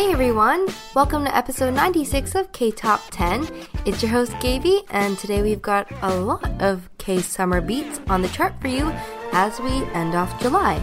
Hey 0.00 0.12
everyone, 0.12 0.66
welcome 0.94 1.26
to 1.26 1.36
episode 1.36 1.74
96 1.74 2.34
of 2.34 2.50
K 2.52 2.70
Top 2.70 3.02
10. 3.10 3.46
It's 3.84 4.02
your 4.02 4.10
host 4.10 4.32
Gaby, 4.40 4.80
and 4.88 5.18
today 5.18 5.42
we've 5.42 5.60
got 5.60 5.92
a 6.00 6.18
lot 6.18 6.50
of 6.62 6.88
K 6.96 7.18
summer 7.20 7.60
beats 7.60 8.00
on 8.08 8.22
the 8.22 8.28
chart 8.28 8.58
for 8.62 8.68
you 8.68 8.90
as 9.32 9.60
we 9.60 9.70
end 9.92 10.14
off 10.14 10.40
July. 10.40 10.76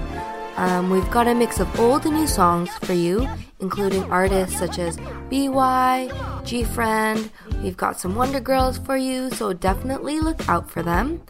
Um, 0.55 0.91
we've 0.91 1.09
got 1.09 1.27
a 1.27 1.33
mix 1.33 1.59
of 1.59 1.79
old 1.79 2.05
and 2.05 2.15
new 2.15 2.27
songs 2.27 2.69
for 2.83 2.93
you, 2.93 3.27
including 3.59 4.03
artists 4.11 4.59
such 4.59 4.77
as 4.77 4.97
BewhY, 5.31 6.45
G 6.45 6.63
Friend. 6.63 7.31
We've 7.61 7.77
got 7.77 7.99
some 7.99 8.15
Wonder 8.15 8.39
Girls 8.39 8.77
for 8.77 8.95
you, 8.97 9.31
so 9.31 9.53
definitely 9.53 10.19
look 10.19 10.47
out 10.47 10.69
for 10.69 10.83
them. 10.83 11.23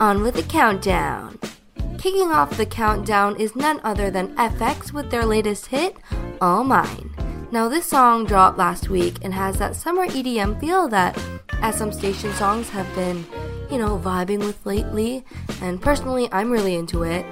on 0.00 0.22
with 0.22 0.34
the 0.34 0.42
countdown. 0.42 1.38
Kicking 1.98 2.32
off 2.32 2.56
the 2.56 2.66
countdown 2.66 3.36
is 3.36 3.54
none 3.54 3.80
other 3.84 4.10
than 4.10 4.34
f(x) 4.36 4.92
with 4.92 5.10
their 5.10 5.24
latest 5.24 5.66
hit, 5.66 5.96
All 6.40 6.64
Mine. 6.64 7.31
Now, 7.52 7.68
this 7.68 7.84
song 7.84 8.24
dropped 8.24 8.56
last 8.56 8.88
week 8.88 9.18
and 9.22 9.34
has 9.34 9.58
that 9.58 9.76
summer 9.76 10.06
EDM 10.06 10.58
feel 10.58 10.88
that 10.88 11.16
SM 11.60 11.90
Station 11.90 12.32
songs 12.32 12.70
have 12.70 12.92
been 12.94 13.26
you 13.72 13.78
know, 13.78 13.98
vibing 13.98 14.40
with 14.40 14.64
lately. 14.66 15.24
And 15.62 15.80
personally, 15.80 16.28
I'm 16.30 16.50
really 16.50 16.74
into 16.74 17.04
it. 17.04 17.24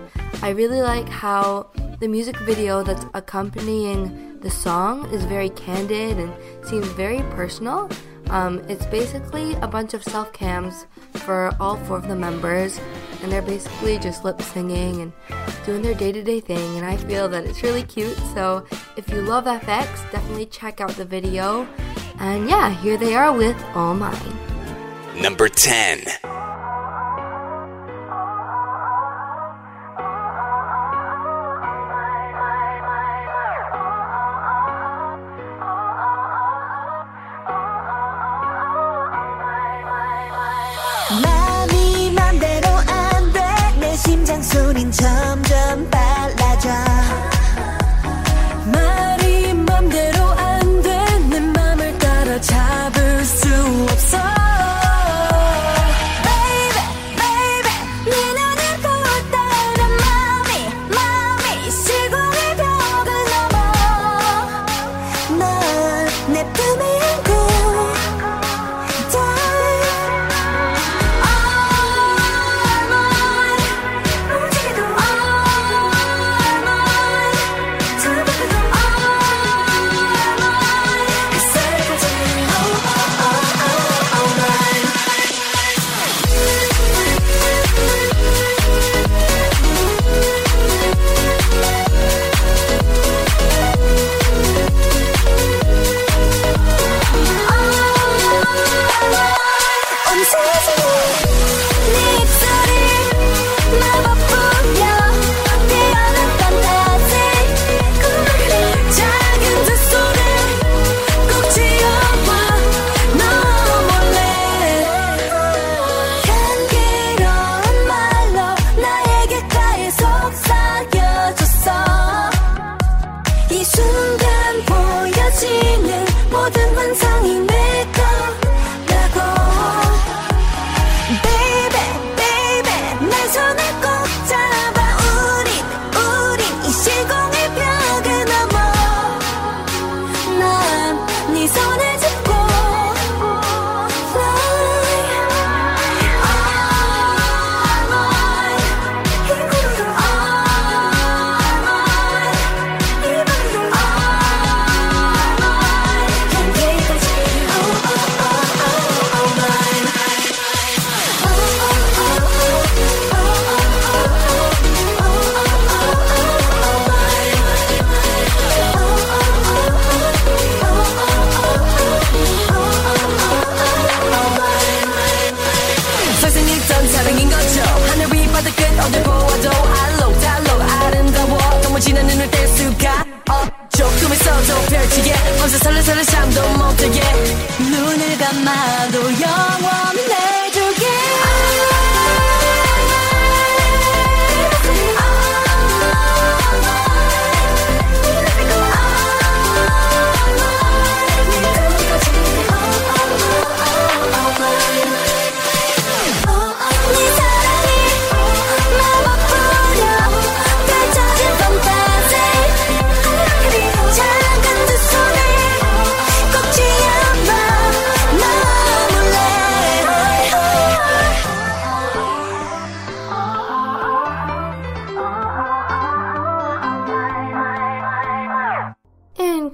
I 0.43 0.51
really 0.51 0.81
like 0.81 1.09
how 1.09 1.71
the 2.01 2.09
music 2.09 2.39
video 2.39 2.83
that's 2.83 3.05
accompanying 3.13 4.39
the 4.41 4.51
song 4.51 5.05
is 5.13 5.25
very 5.25 5.51
candid 5.51 6.19
and 6.19 6.33
seems 6.67 6.87
very 6.89 7.23
personal. 7.35 7.91
Um, 8.31 8.61
it's 8.69 8.87
basically 8.87 9.53
a 9.57 9.67
bunch 9.67 9.93
of 9.93 10.03
self 10.03 10.33
cams 10.33 10.87
for 11.13 11.51
all 11.61 11.77
four 11.85 11.99
of 11.99 12.09
the 12.09 12.17
members, 12.17 12.81
and 13.23 13.31
they're 13.31 13.43
basically 13.43 13.99
just 13.99 14.25
lip 14.25 14.41
singing 14.43 15.03
and 15.03 15.13
doing 15.65 15.83
their 15.83 15.95
day 15.95 16.13
to 16.13 16.23
day 16.23 16.41
thing. 16.41 16.77
And 16.77 16.87
I 16.87 16.97
feel 16.97 17.29
that 17.29 17.45
it's 17.45 17.63
really 17.63 17.83
cute. 17.83 18.17
So 18.35 18.67
if 18.97 19.09
you 19.11 19.23
love 19.23 19.45
f(x), 19.45 20.11
definitely 20.13 20.47
check 20.47 20.81
out 20.81 20.91
the 20.93 21.05
video. 21.05 21.67
And 22.19 22.49
yeah, 22.49 22.71
here 22.71 22.97
they 22.97 23.15
are 23.15 23.33
with 23.33 23.61
All 23.75 23.95
Mine. 23.95 24.37
Number 25.21 25.49
10. 25.49 26.05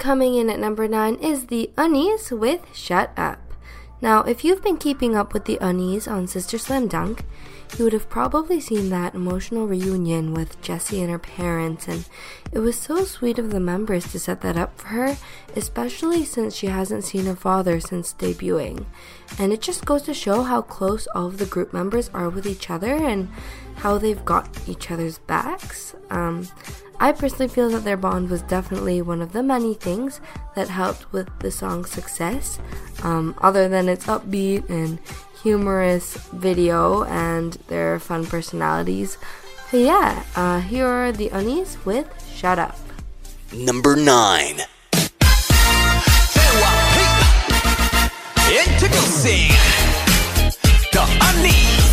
Coming 0.07 0.37
in 0.37 0.49
at 0.51 0.61
number 0.61 0.87
9 0.87 1.17
is 1.17 1.47
the 1.47 1.69
Unnies 1.77 2.31
with 2.31 2.61
Shut 2.73 3.11
Up. 3.17 3.41
Now, 4.01 4.21
if 4.23 4.45
you've 4.45 4.63
been 4.63 4.77
keeping 4.77 5.17
up 5.17 5.35
with 5.35 5.47
the 5.47 5.59
Unnies 5.61 6.07
on 6.07 6.29
Sister 6.29 6.59
Slam 6.59 6.87
Dunk, 6.87 7.25
you 7.77 7.83
would 7.83 7.93
have 7.93 8.09
probably 8.09 8.61
seen 8.61 8.89
that 8.91 9.17
emotional 9.17 9.67
reunion 9.67 10.33
with 10.33 10.63
Jessi 10.63 11.01
and 11.01 11.11
her 11.11 11.19
parents, 11.19 11.89
and 11.89 12.09
it 12.53 12.61
was 12.61 12.79
so 12.79 13.03
sweet 13.05 13.37
of 13.41 13.51
the 13.51 13.59
members 13.59 14.07
to 14.13 14.21
set 14.21 14.43
that 14.43 14.57
up 14.57 14.79
for 14.79 14.87
her, 14.87 15.17
especially 15.57 16.25
since 16.25 16.55
she 16.55 16.69
hasn't 16.69 17.03
seen 17.03 17.27
her 17.27 17.35
father 17.35 17.81
since 17.81 18.15
debuting. 18.15 18.87
And 19.41 19.53
it 19.53 19.61
just 19.61 19.85
goes 19.85 20.03
to 20.03 20.15
show 20.15 20.45
how 20.45 20.63
close 20.63 21.09
all 21.17 21.27
of 21.27 21.39
the 21.39 21.47
group 21.47 21.73
members 21.73 22.13
are 22.15 22.31
with 22.31 22.47
each 22.47 22.71
other 22.71 22.95
and 22.95 23.29
how 23.75 23.99
they've 23.99 24.25
got 24.25 24.49
each 24.69 24.89
other's 24.89 25.19
backs. 25.19 25.97
Um, 26.11 26.47
I 26.99 27.13
personally 27.13 27.49
feel 27.49 27.69
that 27.71 27.85
their 27.85 27.97
bond 27.97 28.31
was 28.31 28.43
definitely 28.43 29.03
one 29.03 29.21
of 29.21 29.33
the 29.33 29.43
many 29.43 29.75
things 29.75 30.21
that 30.55 30.69
helped 30.69 31.13
with 31.13 31.29
the 31.41 31.51
song's 31.51 31.91
success, 31.91 32.59
um, 33.03 33.35
other 33.43 33.69
than 33.69 33.89
its 33.89 34.07
upbeat 34.07 34.69
and 34.71 34.99
humorous 35.43 36.17
video 36.33 37.05
and 37.05 37.53
their 37.69 37.99
fun 37.99 38.25
personalities. 38.27 39.19
But 39.71 39.81
yeah, 39.81 40.25
uh, 40.35 40.61
here 40.61 40.87
are 40.87 41.13
the 41.13 41.29
Unnies 41.31 41.85
with 41.85 42.09
Shut 42.35 42.59
Up. 42.59 42.79
Number 43.53 43.95
9. 43.95 44.61
Introducing 48.49 49.51
the 50.93 51.05
Unnies. 51.21 51.86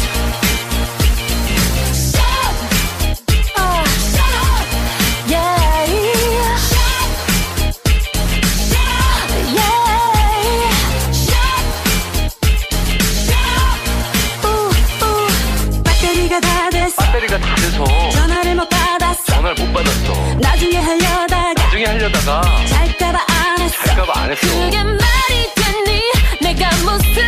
배터리가 17.24 17.38
다 17.38 17.56
돼서 17.56 18.10
전화를 18.12 18.56
못 18.56 18.70
받았어. 18.70 19.24
전화를 19.25 19.66
못 19.66 19.74
받았어. 19.74 20.36
나중에 20.40 20.78
하려다가 20.78 21.54
나중에 21.54 21.86
하려다가 21.86 22.66
잘까봐 22.68 23.25
안 23.28 23.62
했어. 23.62 23.84
잘까봐 23.86 24.20
안 24.22 24.31
했어. 24.31 24.48
그게 24.48 24.84
말이 24.84 25.54
되니? 25.56 26.02
내가 26.42 26.70
무슨 26.84 27.24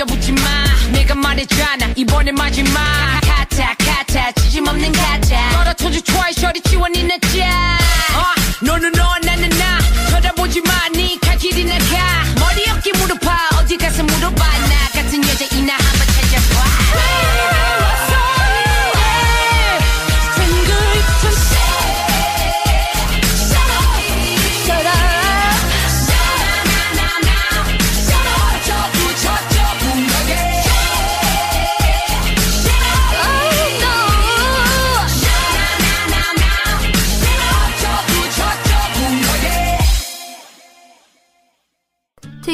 엉겨붙지 0.00 0.32
마. 0.32 0.90
내가 0.92 1.14
말했잖아, 1.14 1.92
이번엔 1.96 2.34
마지막. 2.34 2.80
가짜, 3.22 3.74
가짜, 3.78 4.32
지짐 4.32 4.66
없는 4.66 4.92
가짜. 4.92 5.50
떨어져줄 5.50 6.02
트와이 6.02 6.32
셔리 6.32 6.60
지원이 6.62 7.04
냈자. 7.04 7.79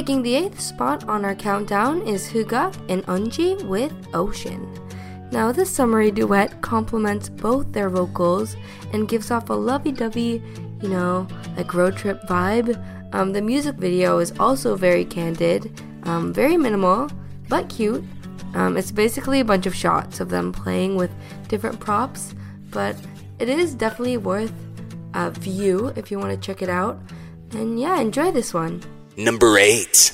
Taking 0.07 0.23
the 0.23 0.37
eighth 0.37 0.61
spot 0.61 1.09
on 1.09 1.25
our 1.25 1.35
countdown 1.35 2.01
is 2.07 2.29
Huga 2.29 2.73
and 2.89 3.05
Unji 3.07 3.61
with 3.65 3.93
Ocean. 4.15 4.73
Now, 5.33 5.51
this 5.51 5.69
summary 5.69 6.13
duet 6.13 6.63
complements 6.63 7.29
both 7.29 7.73
their 7.73 7.91
vocals 7.91 8.55
and 8.93 9.09
gives 9.09 9.33
off 9.33 9.51
a 9.51 9.55
lovey 9.55 9.91
dovey, 9.91 10.41
you 10.81 10.89
know, 10.89 11.27
like 11.57 11.75
road 11.75 11.97
trip 11.97 12.23
vibe. 12.29 12.81
Um, 13.13 13.33
the 13.33 13.43
music 13.43 13.75
video 13.75 14.21
is 14.21 14.33
also 14.39 14.77
very 14.77 15.05
candid, 15.05 15.73
um, 16.05 16.33
very 16.33 16.57
minimal, 16.57 17.11
but 17.49 17.69
cute. 17.69 18.05
Um, 18.55 18.77
it's 18.77 18.93
basically 18.93 19.41
a 19.41 19.45
bunch 19.45 19.67
of 19.67 19.75
shots 19.75 20.21
of 20.21 20.29
them 20.29 20.53
playing 20.53 20.95
with 20.95 21.11
different 21.49 21.81
props, 21.81 22.33
but 22.71 22.95
it 23.41 23.49
is 23.49 23.75
definitely 23.75 24.19
worth 24.19 24.53
a 25.15 25.33
view 25.33 25.89
if 25.97 26.13
you 26.13 26.21
want 26.21 26.31
to 26.31 26.39
check 26.47 26.63
it 26.63 26.69
out. 26.69 26.97
And 27.51 27.81
yeah, 27.81 27.99
enjoy 27.99 28.31
this 28.31 28.55
one. 28.55 28.85
Number 29.17 29.57
8. 29.57 30.13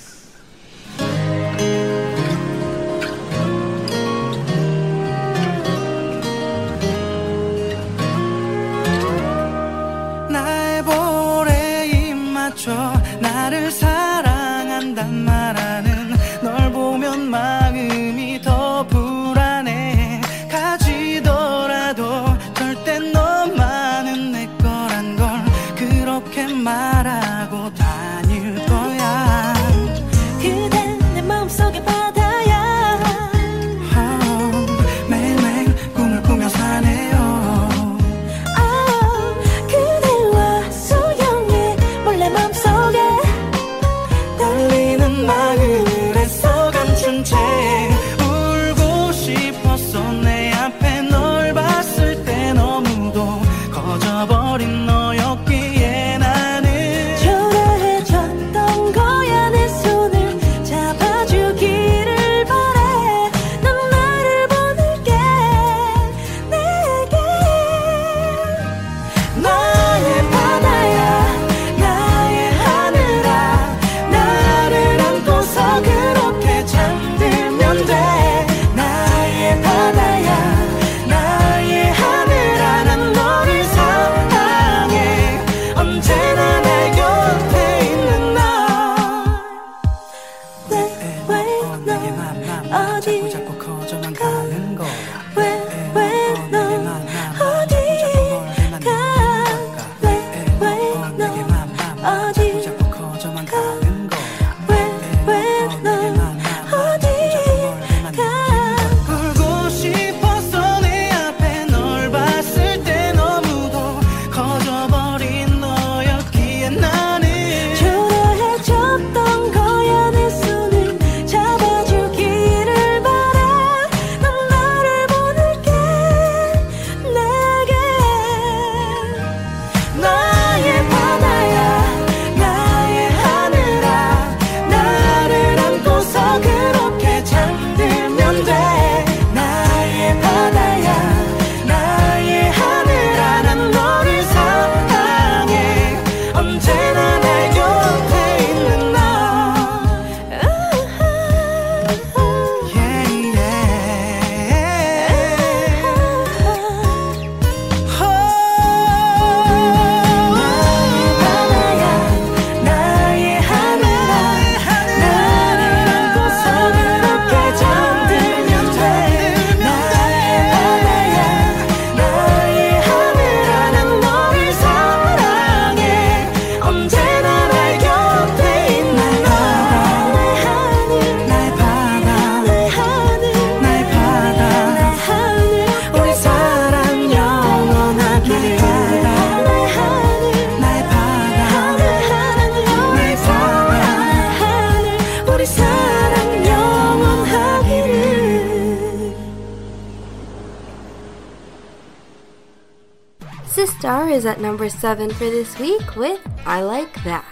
Star 203.83 204.09
is 204.09 204.27
at 204.27 204.41
number 204.41 204.69
7 204.69 205.11
for 205.11 205.25
this 205.25 205.59
week 205.59 205.97
with 205.97 206.21
I 206.47 206.63
Like 206.63 207.03
That. 207.03 207.27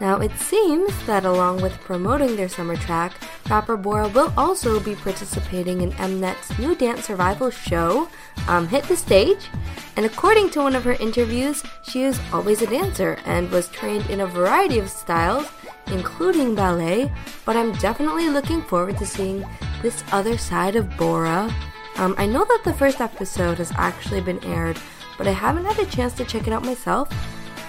Now, 0.00 0.18
it 0.18 0.32
seems 0.32 0.90
that 1.06 1.24
along 1.24 1.62
with 1.62 1.78
promoting 1.78 2.34
their 2.34 2.48
summer 2.48 2.74
track, 2.74 3.12
rapper 3.48 3.76
Bora 3.76 4.08
will 4.08 4.34
also 4.36 4.80
be 4.80 4.96
participating 4.96 5.82
in 5.82 5.92
Mnet's 5.92 6.58
new 6.58 6.74
dance 6.74 7.04
survival 7.04 7.50
show, 7.50 8.08
um, 8.48 8.66
Hit 8.66 8.82
the 8.88 8.96
Stage. 8.96 9.48
And 9.94 10.04
according 10.04 10.50
to 10.50 10.62
one 10.62 10.74
of 10.74 10.82
her 10.82 10.94
interviews, 10.94 11.62
she 11.84 12.02
is 12.02 12.18
always 12.32 12.62
a 12.62 12.66
dancer 12.66 13.20
and 13.24 13.48
was 13.52 13.68
trained 13.68 14.10
in 14.10 14.22
a 14.22 14.26
variety 14.26 14.80
of 14.80 14.90
styles, 14.90 15.46
including 15.86 16.56
ballet. 16.56 17.12
But 17.44 17.54
I'm 17.54 17.70
definitely 17.74 18.28
looking 18.28 18.60
forward 18.62 18.98
to 18.98 19.06
seeing 19.06 19.46
this 19.82 20.02
other 20.10 20.36
side 20.36 20.74
of 20.74 20.96
Bora. 20.96 21.48
Um, 21.94 22.16
I 22.18 22.26
know 22.26 22.44
that 22.44 22.62
the 22.64 22.74
first 22.74 23.00
episode 23.00 23.58
has 23.58 23.70
actually 23.76 24.20
been 24.20 24.42
aired 24.42 24.80
but 25.18 25.26
I 25.26 25.32
haven't 25.32 25.64
had 25.64 25.78
a 25.78 25.90
chance 25.90 26.14
to 26.14 26.24
check 26.24 26.46
it 26.46 26.52
out 26.52 26.64
myself. 26.64 27.08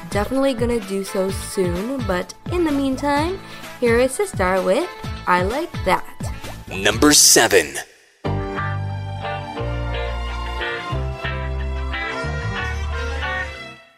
Definitely 0.09 0.53
gonna 0.53 0.79
do 0.79 1.03
so 1.03 1.29
soon, 1.29 2.05
but 2.07 2.33
in 2.51 2.63
the 2.63 2.71
meantime, 2.71 3.39
here 3.79 3.99
is 3.99 4.11
SISTAR 4.13 4.63
with 4.63 4.89
I 5.27 5.43
Like 5.43 5.71
That. 5.85 6.33
Number 6.69 7.13
7 7.13 7.75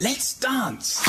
Let's 0.02 0.34
dance! 0.40 1.04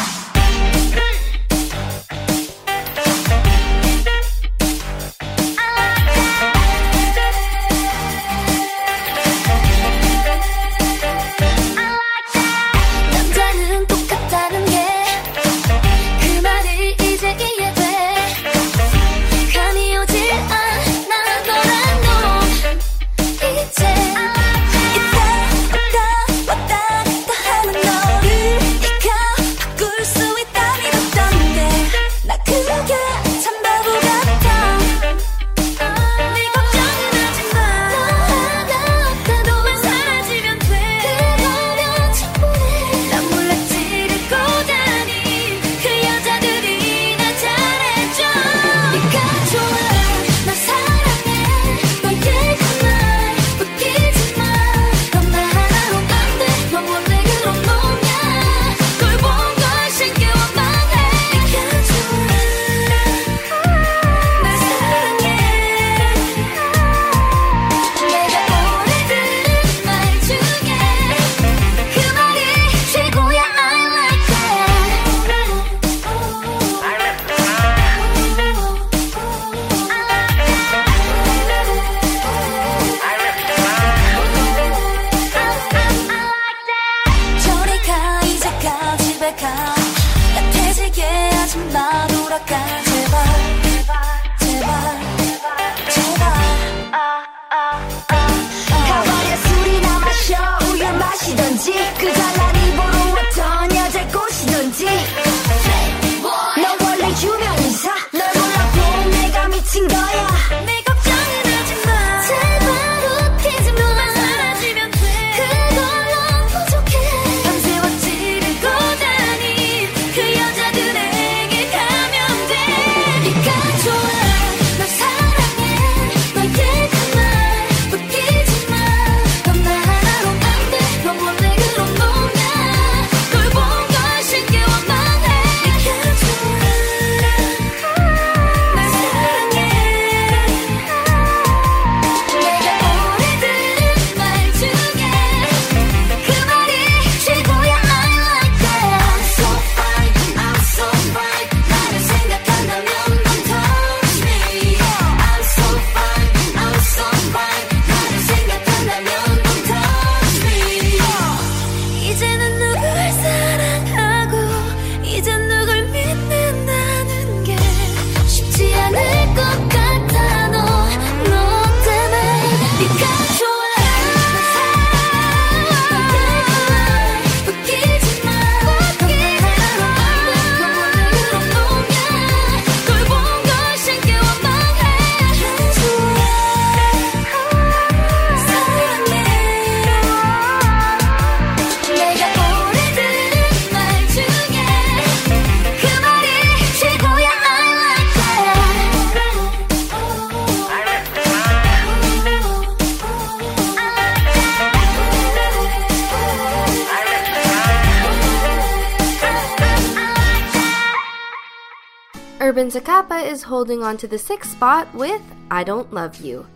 is 213.30 213.44
holding 213.44 213.80
on 213.84 213.96
to 213.96 214.08
the 214.08 214.18
sixth 214.18 214.50
spot 214.50 214.92
with 214.92 215.22
I 215.52 215.62
Don't 215.62 215.92
Love 215.92 216.16
You. 216.16 216.46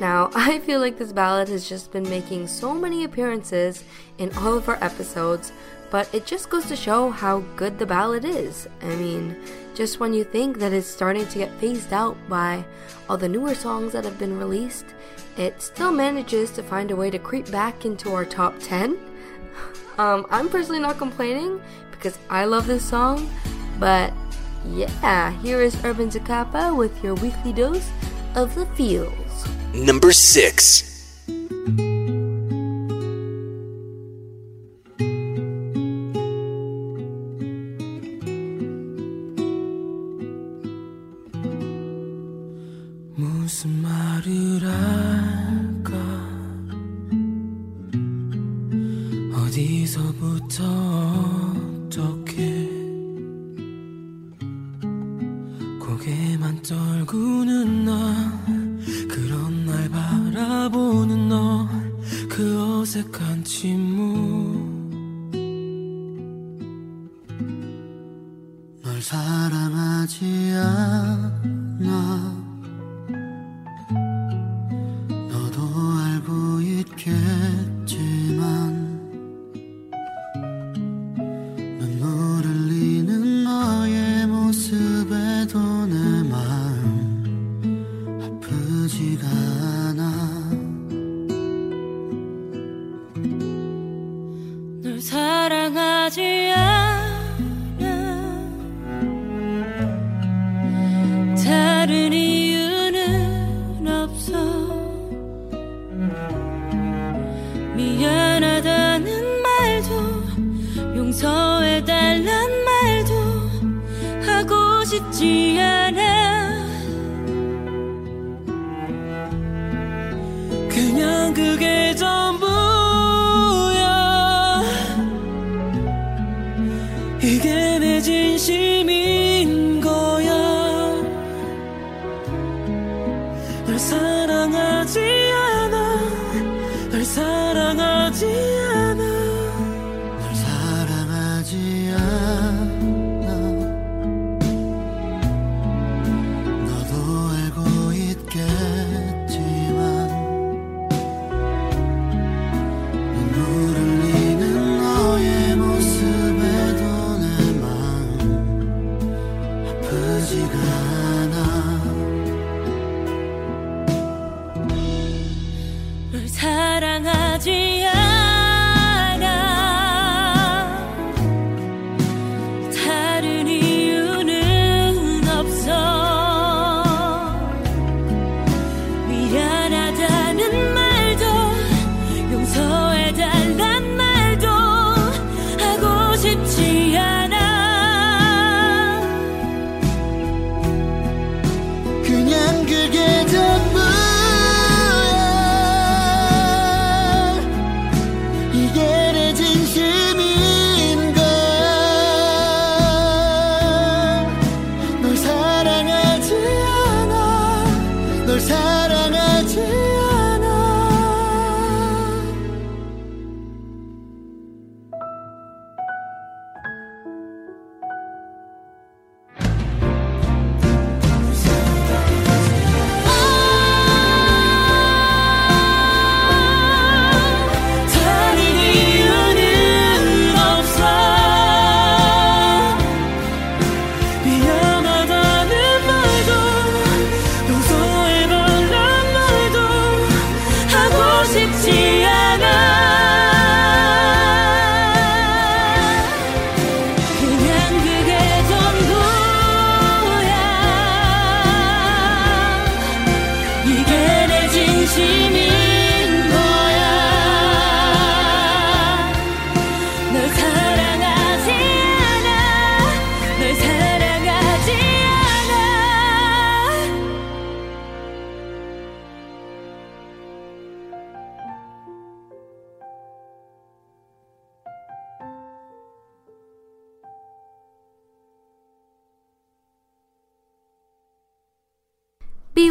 Now, 0.00 0.30
I 0.34 0.58
feel 0.58 0.80
like 0.80 0.98
this 0.98 1.12
ballad 1.12 1.48
has 1.48 1.68
just 1.68 1.92
been 1.92 2.08
making 2.10 2.48
so 2.48 2.74
many 2.74 3.04
appearances 3.04 3.84
in 4.18 4.36
all 4.38 4.54
of 4.54 4.68
our 4.68 4.82
episodes, 4.82 5.52
but 5.92 6.12
it 6.12 6.26
just 6.26 6.50
goes 6.50 6.66
to 6.66 6.74
show 6.74 7.10
how 7.10 7.38
good 7.54 7.78
the 7.78 7.86
ballad 7.86 8.24
is. 8.24 8.66
I 8.82 8.96
mean, 8.96 9.36
just 9.74 10.00
when 10.00 10.12
you 10.12 10.24
think 10.24 10.58
that 10.58 10.72
it's 10.72 10.88
starting 10.88 11.26
to 11.28 11.38
get 11.38 11.52
phased 11.60 11.92
out 11.92 12.16
by 12.28 12.64
all 13.08 13.16
the 13.16 13.28
newer 13.28 13.54
songs 13.54 13.92
that 13.92 14.04
have 14.04 14.18
been 14.18 14.36
released, 14.36 14.86
it 15.36 15.62
still 15.62 15.92
manages 15.92 16.50
to 16.52 16.64
find 16.64 16.90
a 16.90 16.96
way 16.96 17.10
to 17.10 17.18
creep 17.20 17.48
back 17.52 17.84
into 17.84 18.12
our 18.12 18.24
top 18.24 18.54
10. 18.58 18.98
Um, 19.96 20.26
I'm 20.28 20.48
personally 20.48 20.80
not 20.80 20.98
complaining 20.98 21.62
because 21.92 22.18
I 22.28 22.46
love 22.46 22.66
this 22.66 22.84
song, 22.84 23.30
but 23.78 24.12
yeah, 24.66 25.30
here 25.42 25.60
is 25.60 25.76
Urban 25.84 26.10
Zacapa 26.10 26.76
with 26.76 27.02
your 27.02 27.14
weekly 27.16 27.52
dose 27.52 27.90
of 28.34 28.54
the 28.54 28.66
feels. 28.74 29.46
Number 29.74 30.12
six. 30.12 30.90
널 94.84 95.00
사랑하지 95.00 96.52
않아. 96.54 96.73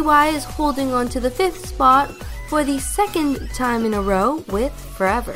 BewhY 0.04 0.34
is 0.34 0.44
holding 0.44 0.92
on 0.92 1.08
to 1.08 1.18
the 1.18 1.30
fifth 1.30 1.64
spot 1.64 2.10
for 2.50 2.62
the 2.62 2.78
second 2.78 3.48
time 3.54 3.86
in 3.86 3.94
a 3.94 4.02
row 4.02 4.44
with 4.48 4.70
Forever. 4.70 5.34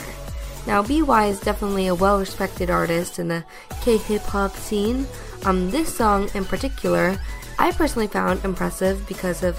Now, 0.67 0.83
BewhY 0.83 1.31
is 1.31 1.41
definitely 1.41 1.87
a 1.87 1.95
well 1.95 2.19
respected 2.19 2.69
artist 2.69 3.19
in 3.19 3.29
the 3.29 3.45
K 3.81 3.97
hip 3.97 4.21
hop 4.21 4.55
scene. 4.55 5.07
Um, 5.47 5.71
this 5.71 5.97
song 5.97 6.29
in 6.35 6.45
particular, 6.45 7.19
I 7.59 7.73
personally 7.73 8.09
found 8.09 8.45
impressive 8.45 9.09
because 9.09 9.43
of, 9.43 9.59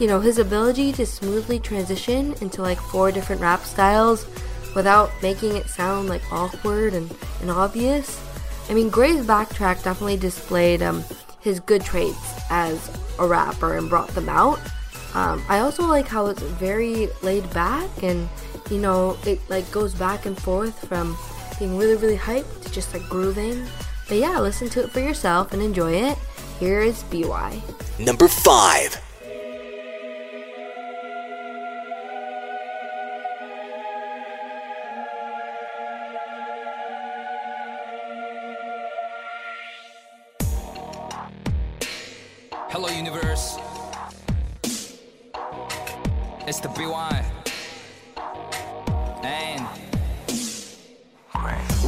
you 0.00 0.06
know, 0.06 0.18
his 0.18 0.38
ability 0.38 0.92
to 0.92 1.04
smoothly 1.04 1.60
transition 1.60 2.32
into 2.40 2.62
like 2.62 2.78
four 2.78 3.12
different 3.12 3.42
rap 3.42 3.64
styles 3.64 4.26
without 4.74 5.10
making 5.20 5.56
it 5.56 5.68
sound 5.68 6.08
like 6.08 6.22
awkward 6.32 6.94
and, 6.94 7.14
and 7.42 7.50
obvious. 7.50 8.18
I 8.70 8.72
mean, 8.72 8.88
Gray's 8.88 9.26
backtrack 9.26 9.82
definitely 9.82 10.16
displayed 10.16 10.80
um, 10.80 11.04
his 11.48 11.60
good 11.60 11.82
traits 11.82 12.34
as 12.50 12.90
a 13.18 13.26
rapper 13.26 13.76
and 13.78 13.88
brought 13.88 14.08
them 14.08 14.28
out. 14.28 14.60
Um, 15.14 15.42
I 15.48 15.60
also 15.60 15.86
like 15.86 16.06
how 16.06 16.26
it's 16.26 16.42
very 16.42 17.08
laid 17.22 17.48
back 17.54 17.88
and 18.02 18.28
you 18.70 18.78
know 18.78 19.16
it 19.24 19.40
like 19.48 19.68
goes 19.70 19.94
back 19.94 20.26
and 20.26 20.40
forth 20.40 20.86
from 20.86 21.16
being 21.58 21.78
really 21.78 21.96
really 21.96 22.18
hyped 22.18 22.64
to 22.64 22.70
just 22.70 22.92
like 22.92 23.02
grooving. 23.08 23.66
But 24.08 24.18
yeah, 24.18 24.38
listen 24.38 24.68
to 24.70 24.84
it 24.84 24.90
for 24.90 25.00
yourself 25.00 25.52
and 25.52 25.62
enjoy 25.62 25.92
it. 25.92 26.18
Here 26.60 26.80
is 26.80 27.02
BewhY. 27.04 27.60
Number 27.98 28.28
5. 28.28 29.07
The 46.60 46.68
BY. 46.74 47.24
And 49.24 49.64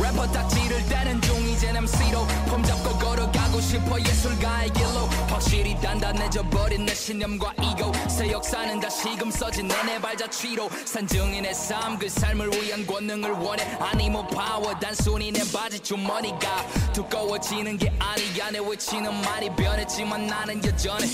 래퍼 0.01 0.27
딱지를 0.33 0.87
떼는 0.89 1.21
중 1.23 1.37
이젠 1.49 1.77
MC로 1.77 2.25
폼 2.49 2.63
잡고 2.63 2.99
걸어가고 2.99 3.61
싶어 3.61 3.99
예술가의 4.01 4.71
길로 4.73 5.07
확실히 5.29 5.79
단단해져버린 5.81 6.87
내 6.87 6.95
신념과 6.95 7.53
이고 7.61 7.93
새 8.09 8.31
역사는 8.31 8.79
다시금 8.81 9.31
써진 9.31 9.67
내내 9.69 10.01
발자취로 10.01 10.69
산증인의 10.87 11.53
삶 11.55 11.99
그 11.99 12.09
삶을 12.09 12.51
위한 12.53 12.87
권능을 12.87 13.33
원해 13.33 13.65
아니 13.81 14.09
뭐 14.09 14.27
파워 14.29 14.73
단순히 14.79 15.33
내 15.33 15.41
바지 15.53 15.81
주머니가 15.81 16.67
두꺼워지는 16.93 17.77
게 17.77 17.93
아니야 17.99 18.51
내 18.53 18.59
외치는 18.61 19.21
말이 19.23 19.51
변했지만 19.57 20.27
나는 20.27 20.65
여전해 20.65 21.07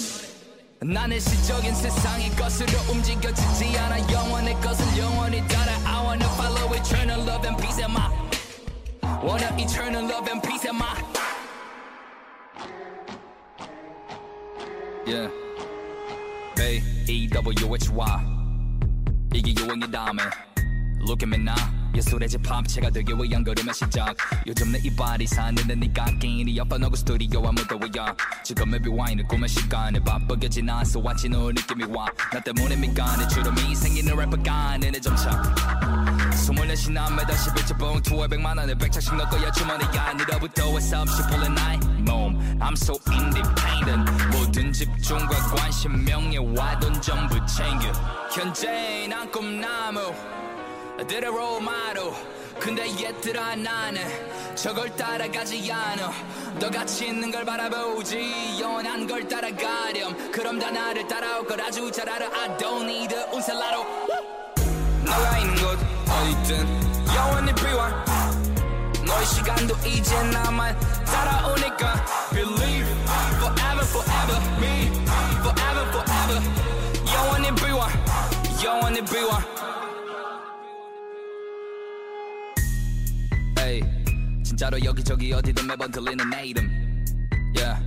난 0.86 1.12
일시적인 1.12 1.76
세상의 1.76 2.32
것으로 2.32 2.72
움직여지지 2.92 3.78
않아 3.78 4.12
영원의 4.12 4.56
것을 4.62 4.98
영원히 4.98 5.48
따라 5.48 5.74
I 5.86 6.06
wanna 6.06 6.26
follow 6.34 6.74
eternal 6.76 7.22
love 7.22 7.48
and 7.48 7.62
peace 7.62 7.82
am 7.82 7.96
I 7.96 8.10
Wanna 9.24 9.48
eternal 9.62 10.04
love 10.04 10.28
and 10.28 10.42
peace 10.42 10.68
am 10.68 10.82
I 10.82 11.04
Yeah 15.06 15.30
A 16.60 16.82
E 17.08 17.28
W 17.30 17.76
H 17.76 17.92
Y 17.94 18.08
이게 19.34 19.54
유행의 19.56 19.92
다음에 19.92 20.24
Look 21.02 21.22
at 21.22 21.28
me 21.28 21.38
now 21.38 21.75
예술의 21.95 22.29
집합체가 22.29 22.91
되기 22.91 23.13
위한 23.13 23.43
걸음의 23.43 23.75
시작. 23.75 24.15
요즘 24.47 24.73
내 24.73 24.79
이발이 24.79 25.27
사는데 25.27 25.75
네가 25.75 26.05
끼니 26.19 26.57
옆방하고 26.57 26.95
스튜디오와 26.97 27.53
무더위야 27.53 28.15
지금의 28.45 28.83
비와인을 28.83 29.27
꿈의 29.29 29.49
시간에 29.49 29.99
바쁘게 30.01 30.49
지나서 30.49 31.01
와치는 31.01 31.55
느낌이 31.55 31.85
와나 31.85 32.41
때문에 32.45 32.77
미간에 32.77 33.27
주름이 33.29 33.75
생기는 33.75 34.17
래퍼가 34.17 34.53
아니네 34.71 35.01
점차. 35.01 35.43
스물넷이 36.35 36.93
남매 36.93 37.25
다시 37.25 37.51
빛을 37.55 37.79
본 37.79 38.03
투어 38.03 38.29
백만 38.29 38.59
원에 38.59 38.75
백차씩 38.75 39.15
넣을 39.17 39.29
거야 39.31 39.51
주머니에 39.51 39.99
아니라부터 39.99 40.77
회사 40.77 41.01
없이 41.01 41.23
풀린 41.31 41.55
나의 41.55 41.79
몸. 42.01 42.37
I'm 42.61 42.73
so 42.73 42.95
independent. 43.11 44.13
모든 44.33 44.73
집중과 44.73 45.29
관심 45.55 46.05
명예와 46.05 46.79
돈 46.79 47.01
전부 47.01 47.35
챙겨. 47.47 47.91
현재 48.33 49.07
난 49.09 49.31
꿈나무 49.31 50.15
들의 51.05 51.31
롤마루. 51.31 52.15
근데 52.59 52.89
얘들아 52.89 53.57
나는 53.57 54.03
저걸 54.55 54.97
따라가지 54.97 55.71
않아. 55.71 56.11
너같이 56.59 57.09
있는 57.09 57.31
걸 57.31 57.45
바라보지. 57.45 58.59
영원한 58.61 59.07
걸 59.07 59.29
따라가렴. 59.29 60.33
그럼 60.33 60.59
다 60.59 60.71
나를 60.71 61.07
따라올 61.07 61.47
걸 61.47 61.61
아주 61.61 61.91
잘 61.91 62.09
알아. 62.09 62.27
I 62.27 62.57
don't 62.57 62.85
need 62.85 63.15
a 63.15 63.25
운살라로 63.33 63.85
너가 65.05 65.39
있는 65.39 65.55
곳 65.57 65.79
어디든 66.09 67.15
영원히 67.15 67.55
비워 67.55 67.89
너의 69.05 69.27
시간도 69.27 69.77
이제 69.85 70.21
나만 70.31 70.79
따라오니까. 71.05 72.07
Believe 72.33 72.89
forever 73.37 73.85
forever. 73.85 74.41
Me 74.59 74.87
forever 75.45 75.87
forever. 75.93 76.41
영원히 77.15 77.55
비워 77.55 77.87
영원히 78.65 79.05
비워 79.05 79.56
진짜로 84.57 84.83
여기저기 84.83 85.35
어디든 85.35 85.67
매번 85.67 85.91
들리는 85.91 86.31
내 86.31 86.47
이름 86.47 87.05
yeah. 87.59 87.79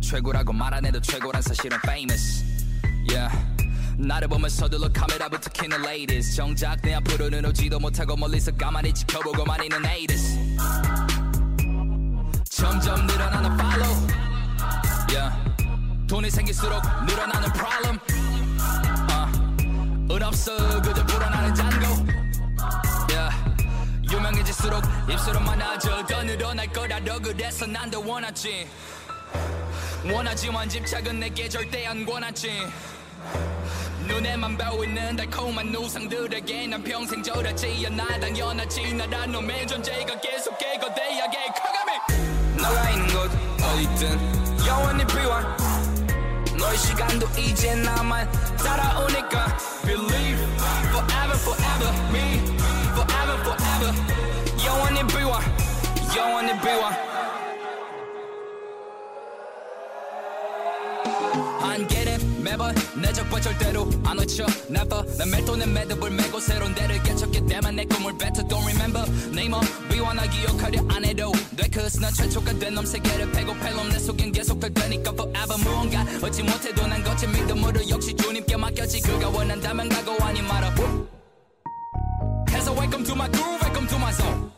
최고라고 0.00 0.54
말 0.54 0.72
안 0.72 0.86
해도 0.86 0.98
최고란 1.02 1.42
사실은 1.42 1.76
famous 1.84 2.42
yeah. 3.10 3.28
나를 3.98 4.26
보면 4.28 4.48
서둘러 4.48 4.90
카메라부터 4.90 5.50
켜는 5.50 5.84
ladies 5.84 6.34
정작 6.34 6.80
내 6.80 6.94
앞으로는 6.94 7.44
오지도 7.44 7.78
못하고 7.78 8.16
멀리서 8.16 8.52
가만히 8.52 8.94
지켜보고만 8.94 9.62
있는 9.64 9.84
haters 9.84 10.38
점점 12.48 13.06
늘어나는 13.06 13.52
follow 13.60 14.06
yeah. 15.12 15.30
돈이 16.08 16.30
생길수록 16.30 16.82
늘어나는 17.04 17.52
problem 17.52 17.98
uh. 19.10 20.16
은 20.16 20.22
없어 20.22 20.80
그저 20.80 21.04
불어 21.04 21.27
유명해질수록 24.28 24.82
입술은 25.08 25.42
많아져 25.42 26.04
더 26.06 26.22
늘어날 26.22 26.66
거라도 26.70 27.18
그래서 27.20 27.66
난 27.66 27.90
더 27.90 27.98
원하지. 28.00 28.68
원하지만 30.04 30.68
집착은 30.68 31.18
내게 31.18 31.48
절대 31.48 31.86
안 31.86 32.04
권하지. 32.04 32.66
눈에만 34.06 34.56
보이는 34.58 35.16
달콤한 35.16 35.74
우상들에게 35.74 36.66
난 36.66 36.82
평생 36.84 37.22
절하지 37.22 37.86
않아. 37.86 38.20
당연하지 38.20 38.92
나란 38.94 39.32
놈의 39.32 39.66
존재가 39.66 40.20
계속 40.20 40.58
깨거대하게 40.58 41.38
커가미 41.56 42.62
너가 42.62 42.90
있는 42.90 43.06
곳 43.08 43.30
어디든 43.64 44.66
영원히 44.66 45.06
비워 45.06 45.40
너의 46.58 46.76
시간도 46.76 47.26
이제 47.38 47.74
나만 47.76 48.30
따라오니까. 48.58 49.56
Believe 49.86 50.42
forever 50.90 51.38
forever 51.38 51.92
me 52.10 52.57
영원히 54.88 55.06
비워 55.06 55.38
영원히 56.16 56.60
비워 56.60 56.88
한계는 61.60 62.42
매번 62.42 62.74
내 62.96 63.12
적과 63.12 63.38
절대로 63.38 63.90
안 64.04 64.18
외쳐. 64.18 64.46
Never. 64.70 65.16
난 65.18 65.30
멜톤의 65.30 65.68
매듭을 65.68 66.10
메고 66.10 66.40
새로운 66.40 66.74
데를 66.74 67.02
개척기 67.02 67.44
때문에 67.46 67.70
내 67.72 67.84
꿈을 67.84 68.16
better 68.16 68.48
don't 68.48 68.64
remember. 68.64 69.04
네이머 69.34 69.60
비워나 69.90 70.22
기억하려 70.22 70.80
안 70.88 71.04
해도 71.04 71.32
돼. 71.54 71.68
Cause 71.70 72.00
난 72.00 72.10
최초가 72.14 72.54
된놈 72.54 72.86
세계를 72.86 73.30
패고 73.32 73.52
팰놈 73.54 73.90
내 73.90 73.98
속엔 73.98 74.32
계속될 74.32 74.72
테니까 74.72 75.10
forever. 75.10 75.62
무언가 75.62 76.06
얻지 76.22 76.42
못해도 76.42 76.86
난 76.86 77.04
거친 77.04 77.30
믿음으로 77.30 77.86
역시 77.90 78.16
주님께 78.16 78.56
맡겼지. 78.56 79.02
그가 79.02 79.28
원한다면 79.28 79.90
가고 79.90 80.16
아니 80.24 80.40
말아. 80.40 80.74
해서 82.50 82.72
welcome 82.72 83.04
to 83.04 83.14
my 83.14 83.30
groove 83.30 83.60
welcome 83.60 83.86
to 83.86 83.96
my 83.98 84.12
zone 84.12 84.57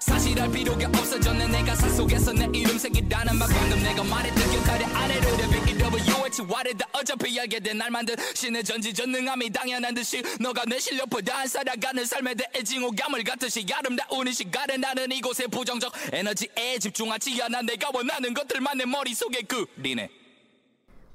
사실 0.00 0.40
알 0.40 0.50
필요가 0.50 0.86
없어졌네 0.88 1.48
내 1.48 1.62
가사 1.62 1.88
속에서 1.88 2.32
내 2.32 2.48
이름 2.52 2.78
새기라는 2.78 3.36
말 3.36 3.48
방금 3.48 3.82
내가 3.82 4.02
말했던 4.04 4.54
역할의 4.54 4.86
아래를 4.86 5.36
BWH 5.66 6.42
와르다 6.48 6.86
어차피 6.92 7.38
알게 7.38 7.60
된 7.60 7.76
날 7.76 7.90
만든 7.90 8.16
신의 8.34 8.64
전지전능함이 8.64 9.50
당연한 9.50 9.92
듯이 9.94 10.22
너가 10.40 10.64
내 10.66 10.78
실력보다 10.78 11.40
안 11.40 11.46
살아가는 11.46 12.04
삶에 12.04 12.34
대해 12.34 12.62
징후감을 12.64 13.22
갖듯이 13.24 13.66
아름다운 13.72 14.26
이 14.26 14.32
시간에 14.32 14.78
나는 14.78 15.12
이곳에 15.12 15.46
부정적 15.46 15.92
에너지에 16.12 16.78
집중하지 16.80 17.42
않아 17.42 17.60
내가 17.62 17.90
원하는 17.92 18.32
것들만 18.32 18.78
내 18.78 18.86
머릿속에 18.86 19.42
그리네 19.42 20.08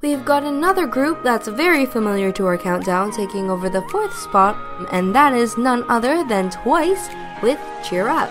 We've 0.04 0.26
got 0.26 0.44
another 0.44 0.88
group 0.88 1.24
that's 1.24 1.48
very 1.48 1.86
familiar 1.86 2.32
to 2.34 2.46
our 2.48 2.58
countdown 2.58 3.12
taking 3.12 3.52
over 3.52 3.70
the 3.70 3.84
fourth 3.92 4.18
spot, 4.18 4.56
and 4.92 5.14
that 5.14 5.34
is 5.34 5.58
none 5.60 5.84
other 5.90 6.24
than 6.28 6.50
Twice 6.50 7.08
with 7.44 7.60
Cheer 7.84 8.08
Up. 8.10 8.30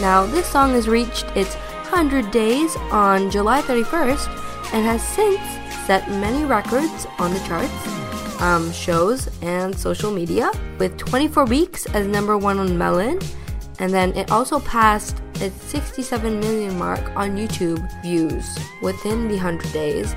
Now, 0.00 0.24
this 0.26 0.46
song 0.46 0.72
has 0.72 0.88
reached 0.88 1.26
its 1.34 1.54
100 1.90 2.30
days 2.30 2.76
on 2.92 3.30
July 3.30 3.62
31st 3.62 4.28
and 4.72 4.84
has 4.84 5.02
since 5.02 5.40
set 5.86 6.08
many 6.08 6.44
records 6.44 7.06
on 7.18 7.32
the 7.32 7.40
charts, 7.40 8.40
um, 8.40 8.70
shows, 8.70 9.28
and 9.42 9.76
social 9.76 10.12
media, 10.12 10.52
with 10.78 10.96
24 10.98 11.46
weeks 11.46 11.86
as 11.86 12.06
number 12.06 12.38
one 12.38 12.58
on 12.58 12.78
Melon. 12.78 13.18
And 13.80 13.92
then 13.92 14.16
it 14.16 14.30
also 14.30 14.60
passed 14.60 15.20
its 15.36 15.56
67 15.64 16.38
million 16.38 16.78
mark 16.78 17.00
on 17.16 17.36
YouTube 17.36 17.80
views 18.02 18.56
within 18.82 19.26
the 19.26 19.34
100 19.34 19.72
days, 19.72 20.14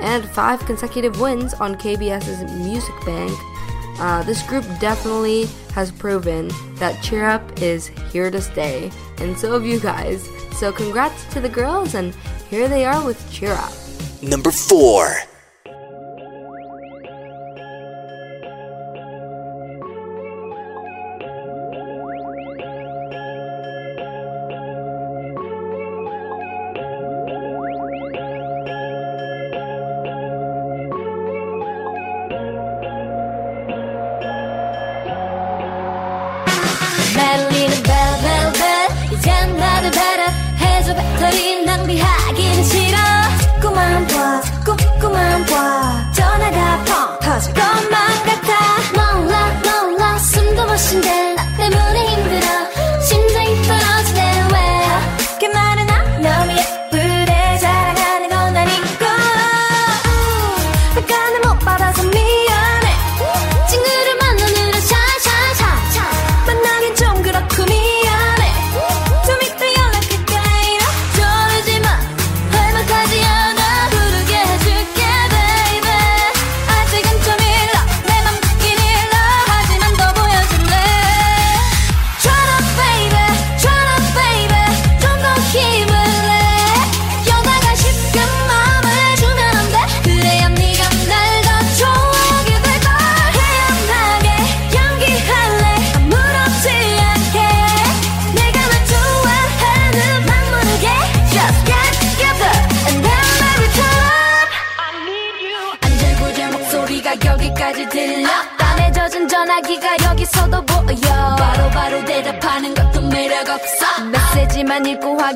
and 0.00 0.24
five 0.30 0.60
consecutive 0.60 1.20
wins 1.20 1.54
on 1.54 1.74
KBS's 1.74 2.52
Music 2.52 2.94
Bank 3.04 3.32
uh, 3.98 4.22
this 4.24 4.42
group 4.42 4.64
definitely 4.80 5.46
has 5.72 5.90
proven 5.90 6.50
that 6.76 7.02
Cheer 7.02 7.26
Up 7.26 7.62
is 7.62 7.88
here 8.12 8.30
to 8.30 8.40
stay, 8.40 8.90
and 9.18 9.38
so 9.38 9.52
have 9.52 9.66
you 9.66 9.80
guys. 9.80 10.28
So, 10.52 10.72
congrats 10.72 11.24
to 11.32 11.40
the 11.40 11.48
girls, 11.48 11.94
and 11.94 12.14
here 12.48 12.68
they 12.68 12.84
are 12.84 13.04
with 13.04 13.18
Cheer 13.32 13.52
Up. 13.52 13.72
Number 14.22 14.50
four. 14.50 15.16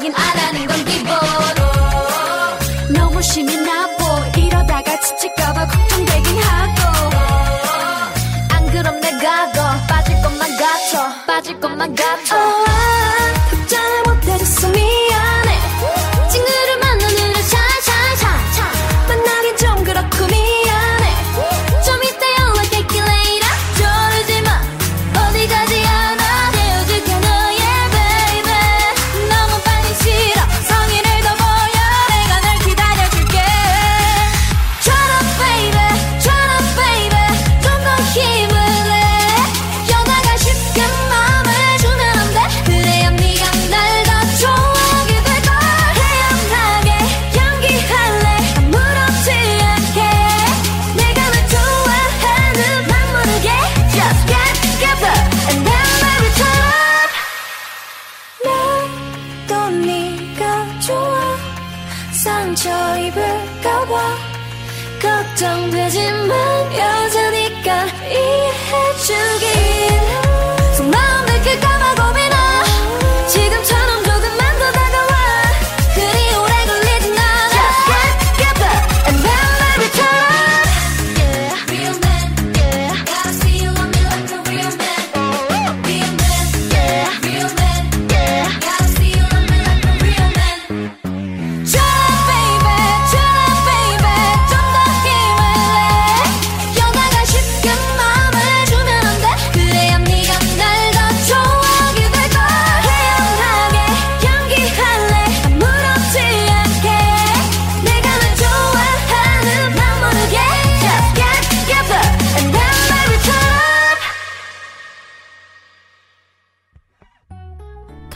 I. 0.00 0.37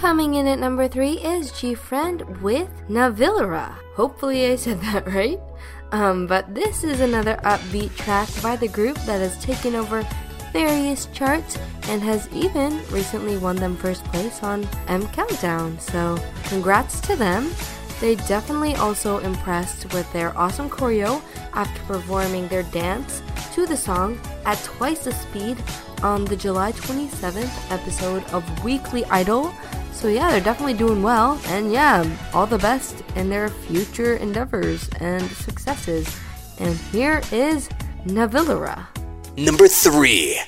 Coming 0.02 0.34
in 0.34 0.48
at 0.48 0.58
number 0.58 0.88
three 0.88 1.12
is 1.22 1.52
GFriend 1.52 2.40
with 2.40 2.68
Navillera. 2.88 3.72
Hopefully, 3.94 4.50
I 4.50 4.56
said 4.56 4.80
that 4.90 5.06
right. 5.06 5.38
Um, 5.92 6.26
but 6.26 6.52
this 6.52 6.82
is 6.82 6.98
another 6.98 7.36
upbeat 7.44 7.94
track 7.94 8.28
by 8.42 8.56
the 8.56 8.66
group 8.66 8.96
that 9.06 9.20
has 9.20 9.38
taken 9.38 9.76
over 9.76 10.04
various 10.52 11.06
charts 11.14 11.56
and 11.84 12.02
has 12.02 12.28
even 12.32 12.84
recently 12.90 13.38
won 13.38 13.54
them 13.54 13.76
first 13.76 14.02
place 14.06 14.42
on 14.42 14.68
M 14.88 15.06
Countdown. 15.14 15.78
So, 15.78 16.18
congrats 16.46 16.98
to 17.02 17.14
them. 17.14 17.52
They 18.00 18.16
definitely 18.26 18.74
also 18.74 19.20
impressed 19.20 19.94
with 19.94 20.12
their 20.12 20.36
awesome 20.36 20.68
choreo 20.68 21.22
after 21.54 21.80
performing 21.84 22.48
their 22.48 22.64
dance 22.64 23.22
to 23.52 23.66
the 23.66 23.76
song 23.76 24.18
at 24.46 24.58
twice 24.64 25.04
the 25.04 25.12
speed 25.12 25.62
on 26.02 26.24
the 26.24 26.36
July 26.36 26.72
27th 26.72 27.70
episode 27.70 28.24
of 28.32 28.64
Weekly 28.64 29.04
Idol 29.04 29.54
so 29.92 30.09
yeah, 30.09 30.31
they're 30.31 30.40
definitely 30.40 30.74
doing 30.74 31.02
well, 31.02 31.40
and 31.46 31.72
yeah, 31.72 32.05
all 32.35 32.46
the 32.46 32.59
best 32.59 33.05
in 33.14 33.28
their 33.28 33.48
future 33.48 34.16
endeavors 34.16 34.88
and 35.00 35.22
successes. 35.22 36.18
And 36.59 36.74
here 36.76 37.22
is 37.31 37.68
Navillera. 38.07 38.87
Number 39.37 39.68
three. 39.68 40.40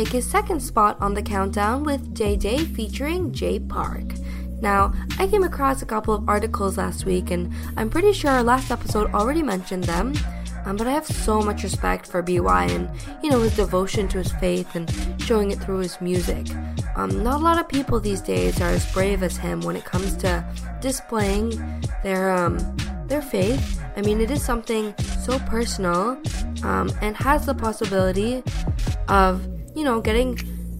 Take 0.00 0.12
his 0.12 0.30
second 0.30 0.60
spot 0.60 0.96
on 0.98 1.12
the 1.12 1.20
countdown 1.20 1.84
with 1.84 2.14
Day 2.14 2.34
Day 2.34 2.64
featuring 2.64 3.32
Jay 3.34 3.58
Park. 3.58 4.14
Now, 4.62 4.94
I 5.18 5.26
came 5.26 5.42
across 5.42 5.82
a 5.82 5.84
couple 5.84 6.14
of 6.14 6.26
articles 6.26 6.78
last 6.78 7.04
week, 7.04 7.30
and 7.30 7.52
I'm 7.76 7.90
pretty 7.90 8.14
sure 8.14 8.30
our 8.30 8.42
last 8.42 8.70
episode 8.70 9.12
already 9.12 9.42
mentioned 9.42 9.84
them. 9.84 10.14
Um, 10.64 10.78
but 10.78 10.86
I 10.86 10.92
have 10.92 11.04
so 11.04 11.42
much 11.42 11.64
respect 11.64 12.06
for 12.06 12.22
BewhY 12.22 12.70
and, 12.70 12.88
you 13.22 13.28
know, 13.28 13.40
his 13.40 13.54
devotion 13.54 14.08
to 14.08 14.16
his 14.16 14.32
faith 14.32 14.74
and 14.74 14.90
showing 15.20 15.50
it 15.50 15.60
through 15.60 15.80
his 15.80 16.00
music. 16.00 16.46
Um, 16.96 17.22
not 17.22 17.38
a 17.38 17.44
lot 17.44 17.60
of 17.60 17.68
people 17.68 18.00
these 18.00 18.22
days 18.22 18.58
are 18.62 18.70
as 18.70 18.90
brave 18.94 19.22
as 19.22 19.36
him 19.36 19.60
when 19.60 19.76
it 19.76 19.84
comes 19.84 20.16
to 20.16 20.42
displaying 20.80 21.50
their 22.02 22.30
um, 22.30 22.56
their 23.06 23.20
faith. 23.20 23.78
I 23.98 24.00
mean, 24.00 24.22
it 24.22 24.30
is 24.30 24.42
something 24.42 24.94
so 25.26 25.38
personal 25.40 26.16
um, 26.62 26.90
and 27.02 27.14
has 27.18 27.44
the 27.44 27.54
possibility 27.54 28.42
of, 29.08 29.46
you 29.74 29.84
know, 29.84 30.00
getting 30.00 30.38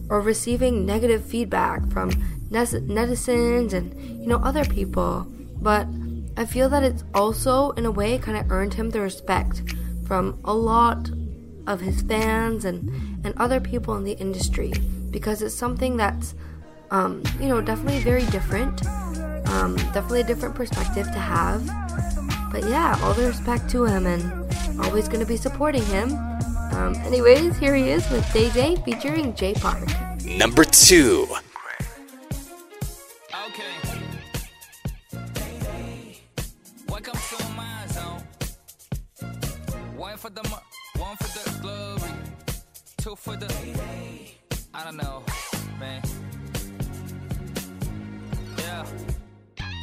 or 0.09 0.21
receiving 0.21 0.85
negative 0.85 1.25
feedback 1.25 1.89
from 1.91 2.11
netizens 2.51 3.73
and, 3.73 3.95
you 4.21 4.27
know, 4.27 4.39
other 4.39 4.65
people. 4.65 5.27
But 5.61 5.87
I 6.37 6.45
feel 6.45 6.69
that 6.71 6.83
it's 6.83 7.05
also, 7.15 7.71
in 7.73 7.87
a 7.87 7.91
way, 7.91 8.19
kind 8.19 8.37
of 8.37 8.51
earned 8.51 8.75
him 8.75 8.91
the 8.91 9.01
respect 9.01 9.63
from 10.07 10.41
a 10.45 10.55
lot 10.55 11.11
of 11.67 11.81
his 11.81 12.03
fans 12.03 12.65
and, 12.65 13.25
and 13.25 13.35
other 13.37 13.61
people 13.61 13.95
in 13.97 14.05
the 14.05 14.13
industry 14.15 14.73
because 15.11 15.43
it's 15.43 15.55
something 15.55 15.97
that's, 15.97 16.35
um, 16.91 17.23
you 17.39 17.49
know, 17.49 17.61
definitely 17.61 18.01
very 18.01 18.25
different. 18.27 18.85
Um, 19.49 19.77
definitely 19.77 20.21
a 20.21 20.25
different 20.25 20.55
perspective 20.55 21.07
to 21.07 21.19
have. 21.19 21.67
But 22.53 22.65
yeah, 22.69 22.99
all 23.03 23.15
the 23.15 23.27
respect 23.27 23.69
to 23.71 23.85
him 23.85 24.07
and 24.07 24.23
always 24.81 25.09
going 25.09 25.21
to 25.21 25.27
be 25.27 25.37
supporting 25.37 25.85
him. 25.87 26.11
Um, 26.73 26.95
anyways, 27.07 27.59
here 27.59 27.75
he 27.75 27.91
is 27.91 28.09
with 28.11 28.31
Day 28.33 28.51
Day 28.51 28.77
featuring 28.85 29.35
Jay 29.35 29.55
Park. 29.55 29.89
Number 30.25 30.65
two. 30.65 31.27
For 40.21 40.29
the 40.29 40.47
one 40.99 41.17
for 41.17 41.29
the 41.33 41.59
glory, 41.63 42.13
two 42.99 43.17
for 43.17 43.37
the 43.37 43.49
I 44.75 44.85
don't 44.85 44.99
know, 44.99 45.23
man. 45.79 46.03
Yeah, 48.59 48.85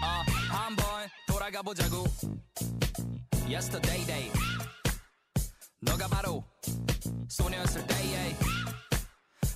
uh, 0.04 0.24
한번 0.52 1.10
Yesterday 3.50 4.06
day, 4.06 4.32
너가 5.82 6.08
바로 6.08 6.44
소녀였을 7.30 7.86
때에 7.88 8.36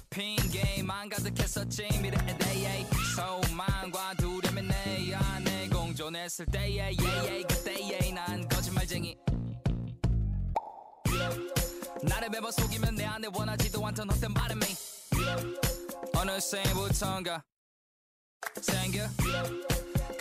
핑계만 0.09 1.09
가득했었지 1.09 1.87
미래에 2.01 2.37
대해 2.37 2.85
소망과 3.15 4.13
두려움이 4.15 4.61
내 4.63 5.13
안에 5.13 5.69
공존했을 5.69 6.45
yeah, 6.53 7.43
그때에 7.47 8.11
난 8.11 8.47
거짓말쟁이. 8.47 9.17
나를 12.03 12.29
매번 12.29 12.51
속이면 12.51 12.95
내 12.95 13.05
안에 13.05 13.27
원하지도 13.33 13.85
않던 13.87 14.09
헛된 14.09 14.33
바람이. 14.33 14.65
어느새부턴가 16.13 17.43
생겨 18.61 19.07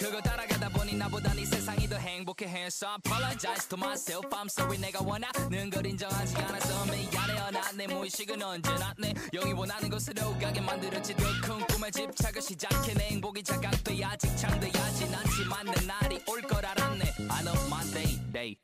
그거 0.01 0.19
따라가다 0.23 0.71
보니 0.71 0.95
나보다 0.97 1.35
네 1.35 1.45
세상이 1.45 1.87
더 1.87 1.97
행복해했어 1.97 2.97
Apologize 3.05 3.69
to 3.69 3.77
myself 3.79 4.27
I'm 4.31 4.47
sorry 4.47 4.79
내가 4.81 5.01
원하는 5.05 5.69
걸 5.69 5.85
인정하지 5.87 6.37
않았어. 6.37 6.85
미안해요 6.87 7.51
나내 7.51 7.87
무의식은 7.87 8.43
언제나 8.43 8.95
내 8.99 9.13
영이 9.35 9.53
원하는 9.53 9.91
곳으로 9.91 10.39
가게 10.39 10.61
만들었지. 10.63 11.15
더큰 11.15 11.67
꿈에 11.67 11.91
집착을 11.91 12.41
시작해. 12.41 12.95
내 12.95 13.09
행복이 13.11 13.43
자각돼야 13.43 14.09
아직 14.13 14.35
창돼야지 14.39 15.05
않지만 15.15 15.67
내 15.67 15.87
날이 15.87 16.23
올 16.27 16.41
걸 16.49 16.65
알았네. 16.65 17.05
I 17.29 17.43
know 17.45 17.67
my 17.67 17.85
day 17.93 18.33
day. 18.33 18.57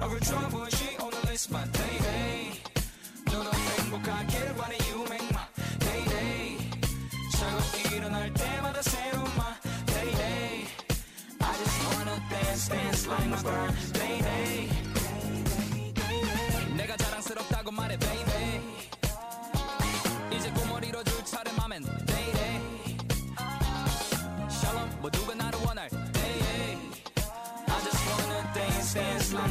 얼굴 0.00 0.18
좋아 0.20 0.48
보이지 0.48 0.96
오늘 1.02 1.30
is 1.30 1.48
my 1.50 1.70
day 1.70 1.79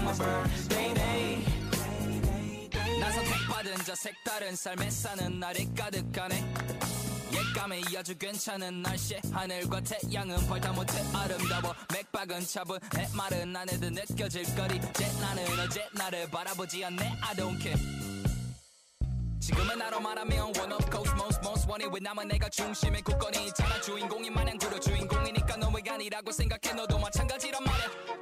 my 0.10 0.18
birthday 0.18 0.94
day 0.94 1.46
난 3.00 3.12
선택받은 3.12 3.76
저 3.86 3.96
색다른 3.96 4.56
삶에 4.56 4.90
사는 4.90 5.40
날이 5.40 5.68
가득하네. 5.76 6.54
옛감에 7.32 7.82
아주 7.98 8.18
괜찮은 8.18 8.82
날씨. 8.82 9.16
하늘과 9.32 9.82
태양은 9.82 10.48
벌타 10.48 10.72
못해 10.74 10.94
아름다워. 11.14 11.76
맥박은 11.94 12.46
차분해 12.46 13.10
말은 13.16 13.56
안 13.56 13.70
해도 13.70 13.90
느껴질 13.90 14.44
거리. 14.56 14.80
제 14.94 15.12
나는 15.22 15.46
어제 15.60 15.88
나를 15.94 16.30
바라보지 16.30 16.84
않네 16.86 17.04
I 17.22 17.36
don't 17.36 17.62
care. 17.62 17.80
지금은 19.40 19.78
나로 19.78 20.00
말하면 20.00 20.54
one 20.58 20.74
of 20.74 20.86
cosmos 20.92 21.40
most 21.44 21.68
wanted. 21.68 21.90
왜 21.94 22.00
나만 22.02 22.28
내가 22.28 22.50
중심에 22.50 23.02
굳건히? 23.02 23.48
있잖아 23.48 23.80
주인공인 23.82 24.34
마냥 24.34 24.58
그려 24.58 24.80
주인공이니까 24.80 25.58
너무가 25.58 25.94
아니라고 25.94 26.32
생각해. 26.32 26.74
너도 26.76 26.98
마찬가지란 26.98 27.64
말이야 27.64 28.20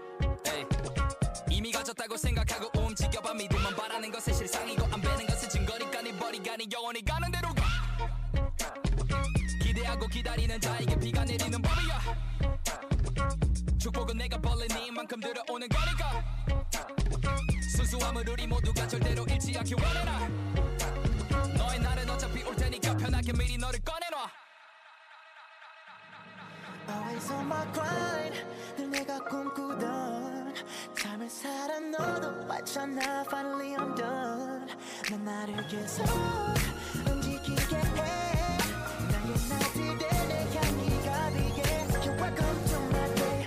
가졌다고 2.07 2.17
생각하고 2.17 2.79
움직여봐. 2.79 3.33
믿으면 3.33 3.75
바라는 3.75 4.11
것은 4.11 4.33
실상이고 4.33 4.85
안 4.85 5.01
되는 5.01 5.27
것은 5.27 5.49
증거니까 5.49 6.01
네 6.01 6.11
머리가 6.13 6.57
네 6.57 6.65
영혼이 6.71 7.03
가는 7.03 7.31
대로 7.31 7.49
가. 7.53 7.63
기대하고 9.61 10.07
기다리는 10.07 10.59
자에게 10.59 10.97
비가 10.97 11.23
내리는 11.25 11.61
법이야. 11.61 12.01
축복은 13.77 14.17
내가 14.17 14.39
벌린 14.39 14.69
이만큼 14.77 15.19
들어오는 15.19 15.67
거니까. 15.69 16.23
순수함을 17.75 18.27
우리 18.29 18.47
모두가 18.47 18.87
절대로 18.87 19.23
잃지 19.25 19.57
않기 19.57 19.75
원해라. 19.75 20.27
너의 21.57 21.79
날은 21.79 22.09
어차피 22.09 22.43
올 22.43 22.55
테니까 22.55 22.97
편하게 22.97 23.33
미리 23.33 23.57
너를 23.57 23.79
꺼내놔. 23.83 24.31
Always 26.89 27.31
on 27.33 27.45
my 27.45 27.73
grind. 27.73 28.45
늘 28.77 28.89
내가 28.91 29.19
꿈꾸던 29.19 30.26
삶을 31.12 31.28
살아 31.28 31.78
너도 31.78 32.46
왔잖아 32.48 33.22
Finally 33.26 33.76
I'm 33.76 33.94
done 33.96 34.66
난 35.10 35.24
나를 35.24 35.66
계속 35.68 36.04
움직이게 37.06 37.76
해 37.76 37.82
나의 39.10 39.34
날들에 39.48 40.26
내 40.28 40.32
향기가 40.56 41.30
비게 41.30 41.62
You're 42.02 42.16
welcome 42.18 42.64
to 42.66 42.78
my 42.86 43.14
day 43.14 43.46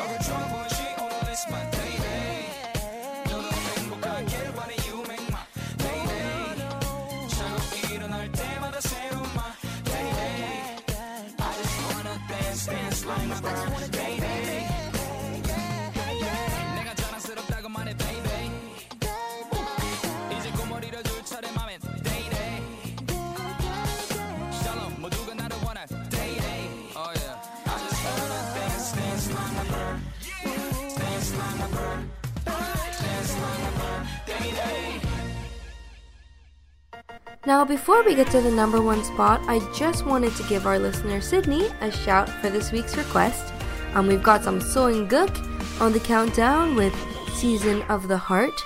어느 0.00 0.18
좋아 0.24 0.38
보이지 0.48 0.76
오늘 1.00 1.14
is 1.30 1.46
my 1.48 1.70
day 1.70 1.96
day 1.98 2.72
너도 3.30 3.46
행복하길 3.78 4.52
바래 4.54 4.74
you 4.88 4.98
make 5.08 5.28
my 5.28 5.44
day 5.78 6.00
day 6.06 7.28
자고 7.28 7.94
일어날 7.94 8.32
때마다 8.32 8.80
새로운 8.80 9.24
my 9.30 9.52
day 9.84 10.12
day 10.12 10.84
I 11.38 11.52
just 11.54 11.76
wanna 11.94 12.16
dance 12.28 12.66
dance 12.66 13.06
like 13.06 13.26
my 13.28 13.40
birthday 13.40 14.20
day 14.20 14.37
Now, 37.45 37.63
before 37.63 38.03
we 38.03 38.15
get 38.15 38.29
to 38.31 38.41
the 38.41 38.51
number 38.51 38.81
one 38.81 39.01
spot, 39.01 39.39
I 39.47 39.59
just 39.73 40.05
wanted 40.05 40.35
to 40.35 40.43
give 40.49 40.67
our 40.67 40.77
listener 40.77 41.21
Sydney 41.21 41.67
a 41.79 41.89
shout 41.89 42.27
for 42.27 42.49
this 42.49 42.73
week's 42.73 42.97
request. 42.97 43.53
Um, 43.93 44.07
we've 44.07 44.21
got 44.21 44.43
some 44.43 44.59
Seo 44.59 44.93
In 44.93 45.07
Guk 45.07 45.29
on 45.79 45.93
the 45.93 46.01
countdown 46.01 46.75
with 46.75 46.93
Season 47.35 47.81
of 47.83 48.09
the 48.09 48.17
Heart. 48.17 48.61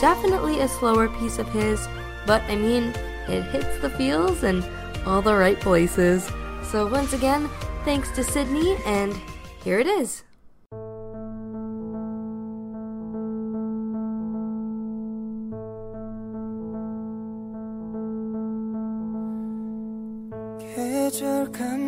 Definitely 0.00 0.60
a 0.60 0.68
slower 0.68 1.08
piece 1.18 1.38
of 1.40 1.48
his, 1.48 1.88
but 2.26 2.42
I 2.42 2.54
mean, 2.54 2.94
it 3.26 3.42
hits 3.42 3.78
the 3.80 3.90
feels 3.90 4.44
and 4.44 4.64
all 5.04 5.20
the 5.20 5.34
right 5.34 5.58
places. 5.58 6.30
So, 6.62 6.86
once 6.86 7.12
again, 7.12 7.50
thanks 7.84 8.12
to 8.12 8.22
Sydney, 8.22 8.76
and 8.86 9.20
here 9.64 9.80
it 9.80 9.88
is. 9.88 10.22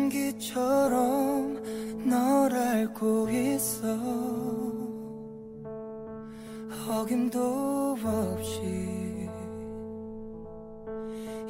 계절 0.09 0.39
감기처럼 0.39 2.07
널 2.09 2.53
알고 2.53 3.29
있어. 3.29 3.87
어김도 6.89 7.97
없이 8.03 9.29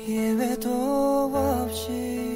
예외도 0.07 1.31
없이 1.33 2.28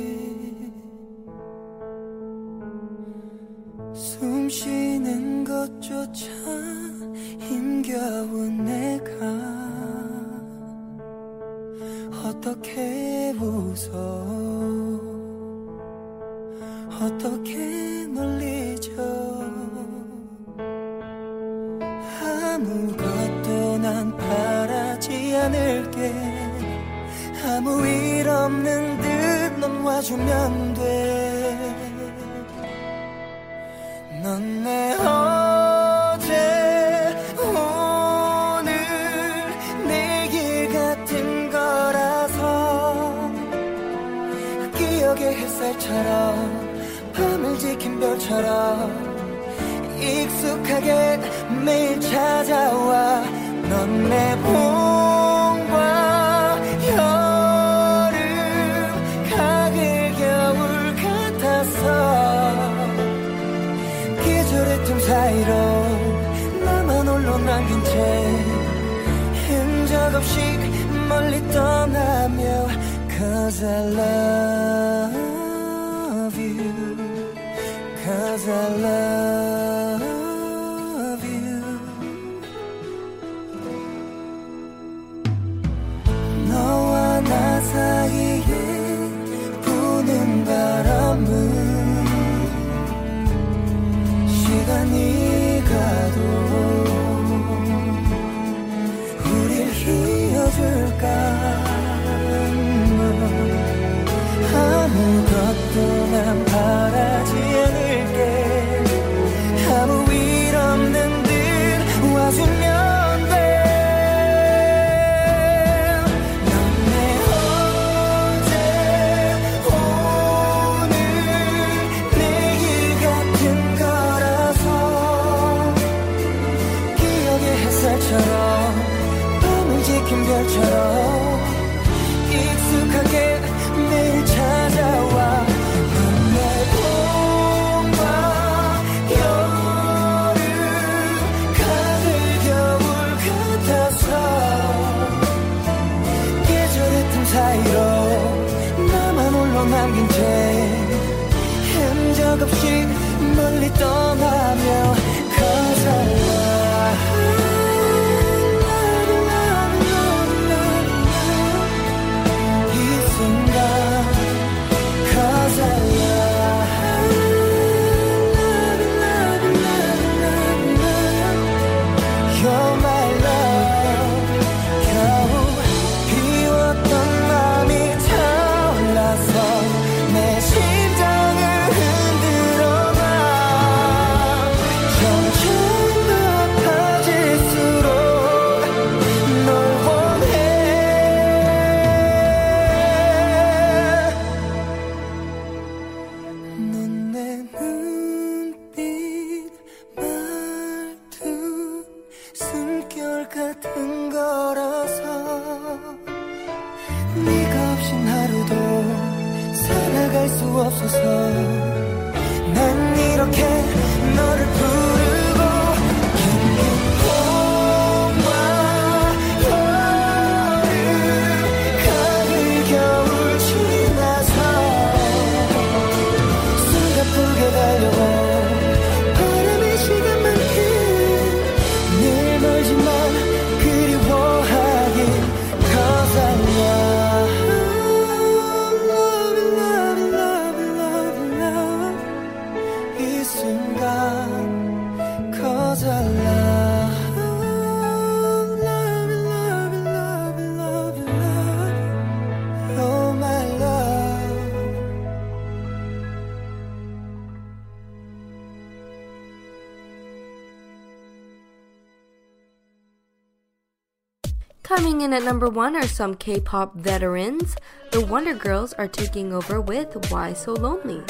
in 265.04 265.12
at 265.12 265.24
number 265.24 265.50
one 265.50 265.76
are 265.76 265.86
some 265.86 266.16
K 266.16 266.40
pop 266.40 266.76
veterans. 266.76 267.58
The 267.92 268.06
Wonder 268.06 268.34
Girls 268.34 268.72
are 268.74 268.88
taking 268.88 269.34
over 269.34 269.60
with 269.60 270.10
Why 270.10 270.32
So 270.32 270.54
Lonely. 270.54 271.04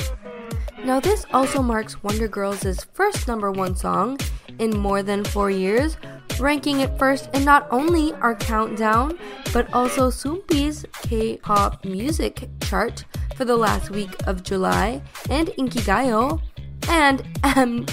Now, 0.83 0.99
this 0.99 1.25
also 1.31 1.61
marks 1.61 2.01
Wonder 2.01 2.27
Girls' 2.27 2.85
first 2.91 3.27
number 3.27 3.51
one 3.51 3.75
song 3.75 4.19
in 4.57 4.75
more 4.75 5.03
than 5.03 5.23
four 5.23 5.51
years, 5.51 5.97
ranking 6.39 6.79
it 6.79 6.97
first 6.97 7.29
in 7.35 7.45
not 7.45 7.67
only 7.69 8.13
our 8.15 8.35
countdown, 8.35 9.19
but 9.53 9.71
also 9.73 10.09
Soompi's 10.09 10.85
K 11.03 11.37
pop 11.37 11.85
music 11.85 12.49
chart 12.61 13.05
for 13.35 13.45
the 13.45 13.55
last 13.55 13.91
week 13.91 14.11
of 14.25 14.43
July, 14.43 15.03
and 15.29 15.49
Inkigayo, 15.49 16.41
and 16.89 17.23
M 17.43 17.85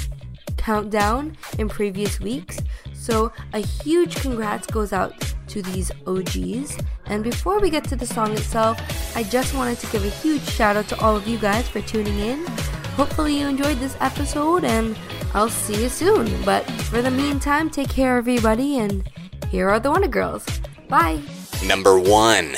Countdown 0.56 1.36
in 1.58 1.68
previous 1.68 2.20
weeks. 2.20 2.58
So, 2.94 3.32
a 3.52 3.58
huge 3.58 4.16
congrats 4.16 4.66
goes 4.66 4.92
out 4.92 5.34
to 5.50 5.62
these 5.62 5.90
OGs. 6.06 6.78
And 7.06 7.22
before 7.22 7.60
we 7.60 7.70
get 7.70 7.84
to 7.84 7.96
the 7.96 8.06
song 8.06 8.32
itself, 8.32 8.80
I 9.16 9.22
just 9.24 9.54
wanted 9.54 9.78
to 9.80 9.86
give 9.92 10.04
a 10.04 10.08
huge 10.08 10.42
shout 10.42 10.76
out 10.76 10.88
to 10.88 11.00
all 11.00 11.16
of 11.16 11.26
you 11.28 11.38
guys 11.38 11.68
for 11.68 11.80
tuning 11.82 12.18
in. 12.18 12.46
Hopefully, 12.96 13.38
you 13.38 13.46
enjoyed 13.46 13.78
this 13.78 13.96
episode, 14.00 14.64
and 14.64 14.96
I'll 15.34 15.48
see 15.48 15.82
you 15.82 15.88
soon. 15.88 16.26
But 16.44 16.64
for 16.90 17.02
the 17.02 17.10
meantime, 17.10 17.70
take 17.70 17.88
care, 17.88 18.16
everybody, 18.16 18.78
and 18.78 19.08
here 19.48 19.68
are 19.70 19.80
the 19.80 19.90
Wonder 19.90 20.08
Girls. 20.08 20.46
Bye. 20.88 21.20
Number 21.64 21.98
one. 21.98 22.56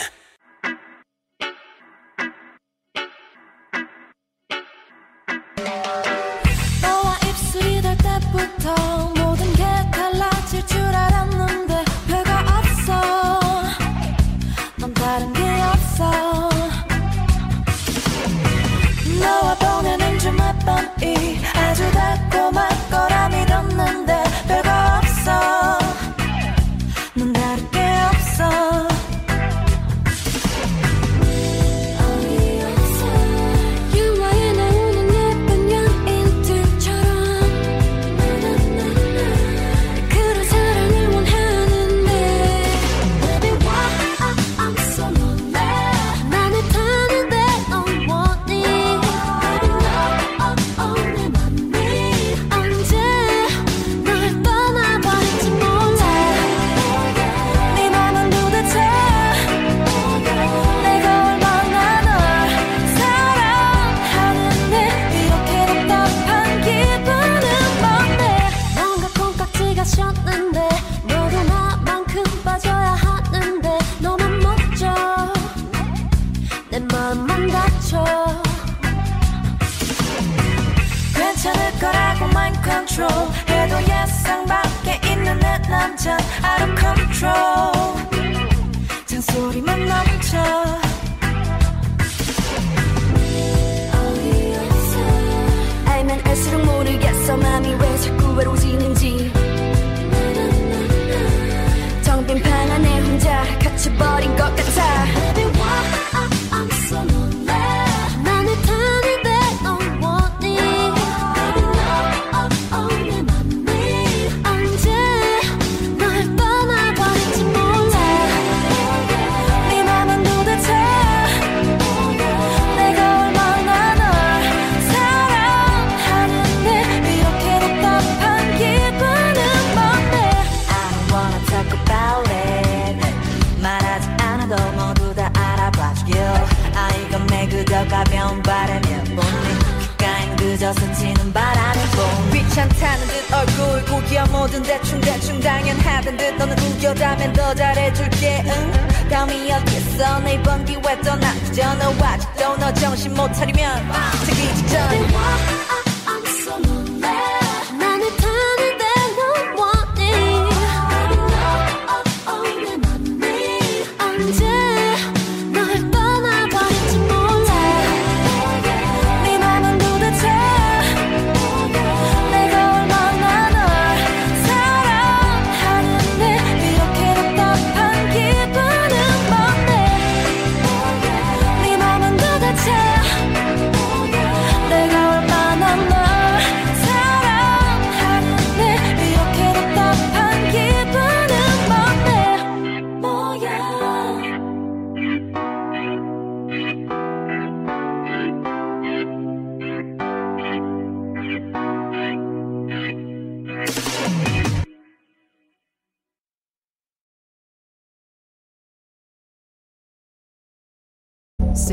미역했어. 149.33 150.20
네번 150.20 150.64
기회 150.64 151.01
떠나. 151.01 151.33
그저 151.45 151.74
너 151.74 151.93
아직도 152.05 152.57
너 152.57 152.72
정신 152.74 153.14
못 153.14 153.33
차리면. 153.33 153.91
특이 154.24 154.55
직전. 154.57 155.82